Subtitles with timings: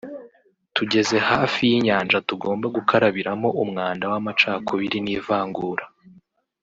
[0.75, 5.85] tugeze hafi y’inyanja tugomba gukarabiramo umwanda w’amacakubiri n’ivangura